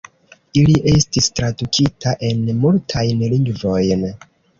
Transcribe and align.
Ili 0.59 0.77
estis 0.91 1.27
tradukita 1.39 2.13
en 2.29 2.41
multajn 2.63 3.21
lingvojn. 3.35 4.03